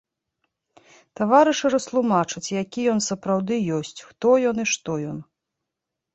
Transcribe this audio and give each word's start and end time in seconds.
Таварышы 1.19 1.71
растлумачаць, 1.73 2.43
які 2.63 2.81
ён 2.95 2.99
сапраўды 3.09 3.61
ёсць, 3.77 3.93
хто 4.09 4.35
ён 4.55 4.67
і 4.67 4.69
што 4.75 4.91
ён. 5.13 5.17